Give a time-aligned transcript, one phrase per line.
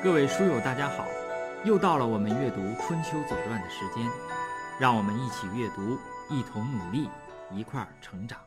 [0.00, 1.04] 各位书友，大家好！
[1.64, 4.06] 又到了我们阅读《春秋左传》的时间，
[4.78, 5.98] 让我们一起阅读，
[6.32, 7.08] 一同努力，
[7.52, 8.38] 一块儿成长。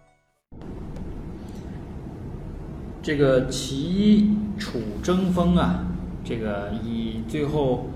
[3.01, 5.83] 这个齐楚争锋啊，
[6.23, 7.89] 这个以最后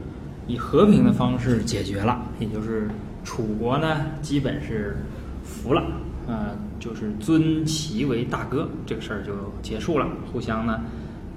[0.47, 2.89] 以和平的方式解决了，也就是
[3.23, 4.97] 楚国呢基本是
[5.45, 5.81] 服了，
[6.27, 10.81] 呃，就是尊齐为大哥，这个事儿就结束了，互相呢，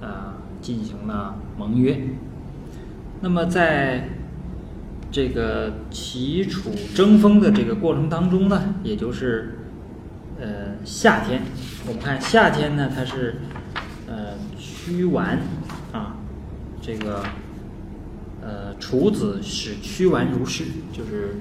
[0.00, 0.36] 呃。
[0.60, 2.00] 进行了盟约。
[3.20, 4.10] 那么，在
[5.10, 9.58] 这个齐楚争锋的这个过程当中呢，也就是
[10.38, 11.42] 呃夏天，
[11.86, 13.38] 我们看夏天呢，它是
[14.06, 15.38] 呃屈完
[15.92, 16.16] 啊，
[16.80, 17.24] 这个
[18.40, 21.40] 呃楚子使屈完如是，就是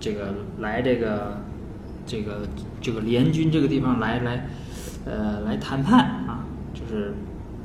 [0.00, 1.42] 这个来这个
[2.04, 2.48] 这个
[2.80, 4.48] 这个联军这个地方来来
[5.04, 7.14] 呃来谈判啊，就是。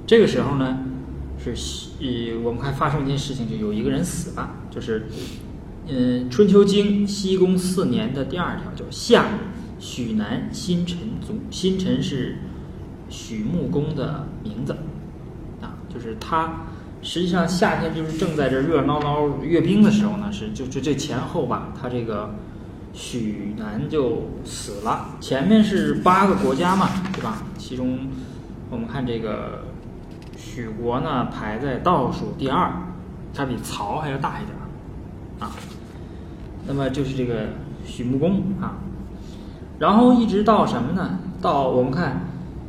[0.08, 0.80] 这个时候呢，
[1.38, 1.52] 是
[2.00, 5.08] 呃，我们看发生一件事情，就有一个人死了，就是，
[5.90, 9.26] 嗯，《春秋经》西宫四年的第二条叫夏，
[9.80, 12.38] 许南新臣族，新臣是
[13.10, 14.78] 许穆公的名字，
[15.62, 16.68] 啊，就是他，
[17.02, 22.34] 实际上夏天就是正在这热闹闹阅兵的时候呢，是就就这前后吧，他这个
[22.94, 27.44] 许南就死了，前面是八个国家嘛，对吧？
[27.58, 28.08] 其中
[28.70, 29.66] 我们看这个。
[30.48, 32.72] 许国呢排在倒数第二，
[33.34, 34.64] 它比曹还要大一点儿，
[35.44, 35.52] 啊，
[36.66, 37.50] 那么就是这个
[37.86, 38.78] 许穆公啊，
[39.78, 41.20] 然后一直到什么呢？
[41.42, 42.22] 到我们看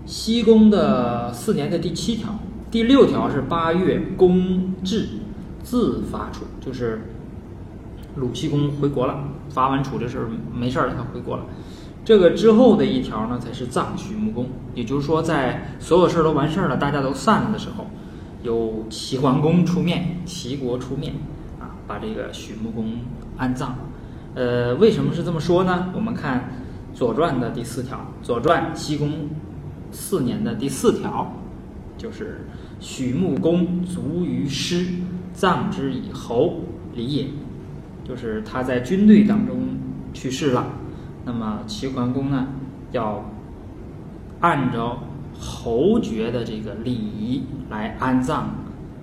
[0.05, 2.35] 西宫的四年的第七条，
[2.69, 5.09] 第六条是八月公至
[5.63, 7.01] 自发楚，就是
[8.17, 11.45] 鲁西公回国了，发完楚这事儿没事儿，他回国了。
[12.05, 14.49] 这个之后的一条呢，才是葬许穆公。
[14.75, 17.87] 也就是说，在所有事儿都完事儿了，大家都散了的时候，
[18.43, 21.13] 由齐桓公出面，齐国出面，
[21.61, 22.93] 啊，把这个许穆公
[23.37, 23.77] 安葬。
[24.35, 25.89] 呃，为什么是这么说呢？
[25.95, 26.51] 我们看
[26.97, 29.29] 《左传》的第四条，《左传》西宫
[29.91, 31.31] 四年的第四条，
[31.97, 32.47] 就是
[32.79, 34.87] 许穆公卒于师，
[35.33, 36.61] 葬之以侯
[36.95, 37.27] 礼也，
[38.07, 39.57] 就是他在军队当中
[40.15, 40.67] 去世了。
[41.29, 42.47] 那么齐桓公呢，
[42.91, 43.23] 要
[44.41, 45.01] 按照
[45.39, 48.49] 侯爵的这个礼仪来安葬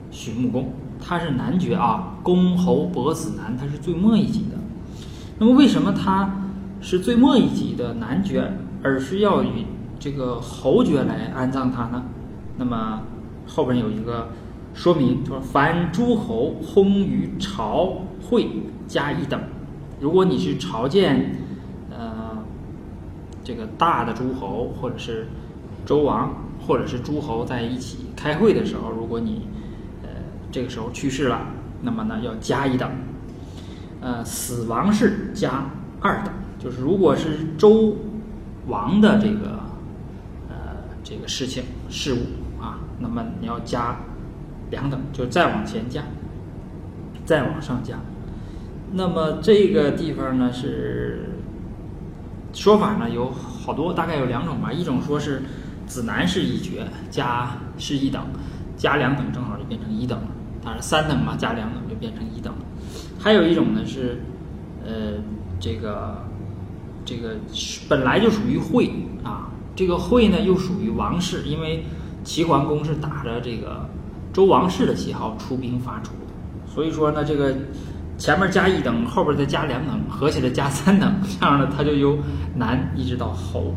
[0.09, 0.73] 许穆公。
[0.99, 4.57] 他是男爵啊，公侯伯子男，他是最末一级的。
[5.37, 6.47] 那么为什么他
[6.81, 9.67] 是最末一级的男爵，而是要以
[9.99, 12.05] 这个侯爵来安葬他呢？
[12.57, 13.03] 那么
[13.45, 14.29] 后边有一个
[14.73, 18.49] 说明，说凡诸侯薨于朝会
[18.87, 19.39] 加一等，
[19.99, 21.44] 如果你是朝见。
[23.45, 25.27] 这个大的诸侯，或者是
[25.85, 26.33] 周王，
[26.65, 29.47] 或者是诸侯在一起开会的时候，如果你
[30.01, 30.09] 呃
[30.51, 31.45] 这个时候去世了，
[31.83, 32.89] 那么呢要加一等，
[34.01, 35.69] 呃死亡是加
[36.01, 37.95] 二等，就是如果是周
[38.65, 39.59] 王的这个
[40.49, 40.55] 呃
[41.03, 42.17] 这个事情事物
[42.59, 43.95] 啊，那么你要加
[44.71, 46.01] 两等，就再往前加，
[47.25, 47.99] 再往上加。
[48.91, 51.29] 那么这个地方呢是。
[52.55, 54.71] 说法呢有好多，大概有两种吧。
[54.71, 55.43] 一种说是
[55.85, 58.25] 子男是一爵加是一等，
[58.77, 60.27] 加两等正好就变成一等了。
[60.63, 62.59] 当然三等嘛，加两等就变成一等了。
[63.19, 64.21] 还有一种呢是，
[64.83, 65.21] 呃，
[65.59, 66.23] 这个
[67.03, 67.35] 这个
[67.89, 68.89] 本来就属于会
[69.23, 71.83] 啊，这个会呢又属于王室，因为
[72.23, 73.87] 齐桓公是打着这个
[74.31, 76.13] 周王室的旗号出兵伐楚，
[76.65, 77.53] 所以说呢这个。
[78.17, 82.17] 前面加一等，后边再加两等，合起来加三等，这样呢，他就由
[82.55, 83.75] 男一直到侯，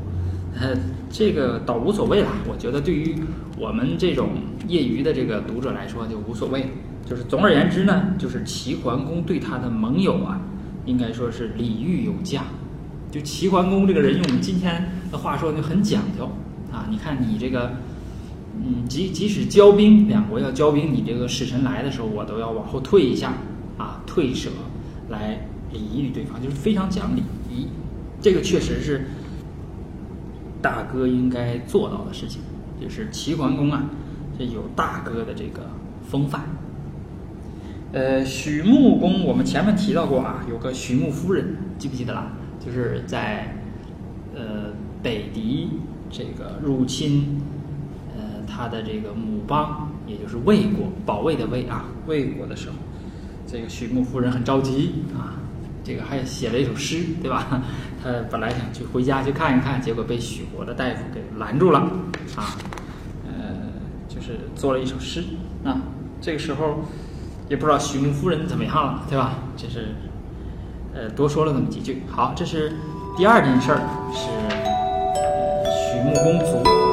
[0.58, 0.76] 呃，
[1.10, 2.28] 这个倒无所谓了。
[2.48, 3.16] 我觉得对于
[3.58, 4.30] 我们这种
[4.68, 6.70] 业余的这个读者来说就无所谓。
[7.04, 10.38] 就是总而言之呢，就是齐桓公对他的盟友啊，
[10.84, 12.42] 应该说是礼遇有加。
[13.10, 16.30] 就齐桓公这个人，用我们今天的话说就很讲究
[16.70, 16.86] 啊。
[16.90, 17.72] 你看你这个，
[18.54, 23.32] 嗯，即即使交兵，两国要交兵，你这个使臣来的时候，我都要往后退一下。
[23.78, 24.50] 啊，退舍
[25.08, 27.68] 来礼遇对方，就是非常讲礼仪，
[28.20, 29.06] 这个确实是
[30.60, 32.42] 大哥应该做到的事情。
[32.80, 33.90] 就是齐桓公啊，
[34.38, 35.68] 这有大哥的这个
[36.08, 36.42] 风范。
[37.90, 42.30] 呃，许穆公，我们前面提到过啊，有个许穆夫人，记不记得了？
[42.64, 43.56] 就是在
[44.34, 44.72] 呃
[45.02, 45.70] 北狄
[46.10, 47.40] 这个入侵
[48.16, 52.76] 呃他的这个母邦，也就是魏国，保卫的魏啊，魏国的时候。
[53.50, 55.40] 这个许穆夫人很着急啊，
[55.82, 57.62] 这个还写了一首诗，对吧？
[58.04, 61.78] 他本来想去回家去看一看，结果被许国的大夫给拦住了
[62.36, 62.54] 啊。
[63.26, 63.56] 呃，
[64.06, 65.24] 就是做了一首诗
[65.64, 65.80] 啊，
[66.20, 66.80] 这个时候
[67.48, 69.38] 也不知道徐穆夫人怎么样了，对吧？
[69.56, 69.94] 这是
[70.94, 72.02] 呃多说了那么几句。
[72.06, 72.74] 好，这是
[73.16, 73.80] 第二件事儿，
[74.12, 74.28] 是
[75.72, 76.87] 许穆公卒。